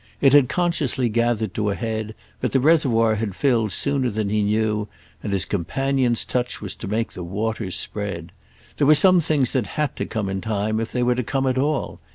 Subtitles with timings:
[0.19, 4.41] It had consciously gathered to a head, but the reservoir had filled sooner than he
[4.41, 4.87] knew,
[5.21, 8.31] and his companion's touch was to make the waters spread.
[8.77, 11.45] There were some things that had to come in time if they were to come
[11.45, 11.99] at all.